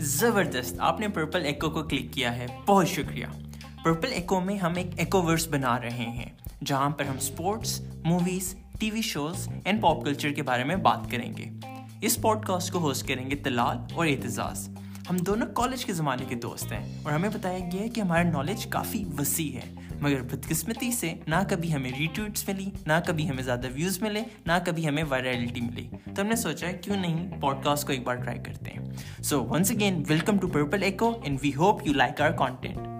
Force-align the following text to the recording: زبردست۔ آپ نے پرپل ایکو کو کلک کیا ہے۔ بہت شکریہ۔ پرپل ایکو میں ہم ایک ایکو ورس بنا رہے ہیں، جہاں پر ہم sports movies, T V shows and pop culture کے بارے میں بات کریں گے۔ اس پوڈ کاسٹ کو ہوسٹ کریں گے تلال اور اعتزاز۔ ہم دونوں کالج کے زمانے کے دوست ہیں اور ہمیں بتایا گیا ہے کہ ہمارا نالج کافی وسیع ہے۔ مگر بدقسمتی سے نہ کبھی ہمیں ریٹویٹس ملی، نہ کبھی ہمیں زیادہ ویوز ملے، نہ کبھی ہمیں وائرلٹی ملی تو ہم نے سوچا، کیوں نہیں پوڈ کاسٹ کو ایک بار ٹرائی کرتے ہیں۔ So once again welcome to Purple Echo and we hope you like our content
زبردست۔ 0.00 0.74
آپ 0.78 1.00
نے 1.00 1.08
پرپل 1.08 1.44
ایکو 1.44 1.70
کو 1.70 1.82
کلک 1.82 2.12
کیا 2.12 2.36
ہے۔ 2.36 2.46
بہت 2.66 2.88
شکریہ۔ 2.88 3.26
پرپل 3.84 4.12
ایکو 4.12 4.40
میں 4.40 4.58
ہم 4.58 4.72
ایک 4.76 4.86
ایکو 4.96 5.22
ورس 5.22 5.48
بنا 5.48 5.80
رہے 5.80 5.90
ہیں، 5.90 6.26
جہاں 6.64 6.90
پر 6.90 7.04
ہم 7.04 7.16
sports 7.16 7.80
movies, 8.04 8.56
T 8.78 8.90
V 8.90 9.02
shows 9.02 9.48
and 9.64 9.82
pop 9.82 10.04
culture 10.04 10.32
کے 10.32 10.42
بارے 10.42 10.64
میں 10.64 10.76
بات 10.76 11.10
کریں 11.10 11.32
گے۔ 11.36 11.44
اس 12.00 12.22
پوڈ 12.22 12.46
کاسٹ 12.46 12.72
کو 12.72 12.78
ہوسٹ 12.78 13.08
کریں 13.08 13.30
گے 13.30 13.36
تلال 13.36 13.78
اور 13.94 14.06
اعتزاز۔ 14.06 14.68
ہم 15.10 15.16
دونوں 15.16 15.46
کالج 15.46 15.84
کے 15.84 15.92
زمانے 15.92 16.24
کے 16.28 16.34
دوست 16.34 16.72
ہیں 16.72 16.98
اور 17.02 17.12
ہمیں 17.12 17.28
بتایا 17.28 17.58
گیا 17.58 17.80
ہے 17.80 17.88
کہ 17.88 18.00
ہمارا 18.00 18.22
نالج 18.22 18.66
کافی 18.66 19.04
وسیع 19.18 19.52
ہے۔ 19.52 19.74
مگر 20.00 20.22
بدقسمتی 20.22 20.92
سے 20.92 21.14
نہ 21.26 21.34
کبھی 21.48 21.74
ہمیں 21.74 21.90
ریٹویٹس 21.98 22.48
ملی، 22.48 22.70
نہ 22.86 22.92
کبھی 23.06 23.30
ہمیں 23.30 23.42
زیادہ 23.42 23.66
ویوز 23.74 24.02
ملے، 24.02 24.22
نہ 24.46 24.52
کبھی 24.66 24.88
ہمیں 24.88 25.04
وائرلٹی 25.08 25.60
ملی 25.60 25.88
تو 26.14 26.22
ہم 26.22 26.26
نے 26.26 26.36
سوچا، 26.36 26.72
کیوں 26.72 26.96
نہیں 26.96 27.40
پوڈ 27.40 27.56
کاسٹ 27.64 27.86
کو 27.86 27.92
ایک 27.92 28.04
بار 28.04 28.14
ٹرائی 28.14 28.38
کرتے 28.38 28.70
ہیں۔ 28.70 29.22
So 29.22 29.44
once 29.44 29.70
again 29.70 30.02
welcome 30.08 30.38
to 30.38 30.48
Purple 30.48 30.82
Echo 30.82 31.20
and 31.24 31.38
we 31.42 31.50
hope 31.56 31.86
you 31.86 31.92
like 31.92 32.20
our 32.20 32.30
content 32.30 32.97